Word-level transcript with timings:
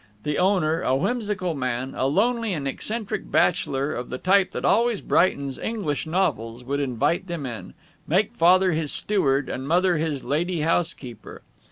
The 0.23 0.39
owner, 0.39 0.81
a 0.81 0.95
whimsical 0.95 1.53
man, 1.53 1.93
a 1.95 2.07
lonely 2.07 2.53
and 2.53 2.67
eccentric 2.67 3.29
bachelor 3.29 3.93
of 3.93 4.09
the 4.09 4.17
type 4.17 4.49
that 4.53 4.65
always 4.65 4.99
brightens 4.99 5.59
English 5.59 6.07
novels, 6.07 6.63
would 6.63 6.79
invite 6.79 7.27
them 7.27 7.45
in, 7.45 7.75
make 8.07 8.33
Father 8.33 8.71
his 8.71 8.91
steward 8.91 9.47
and 9.47 9.67
Mother 9.67 9.97
his 9.97 10.23
lady 10.23 10.61
housekeeper. 10.61 11.43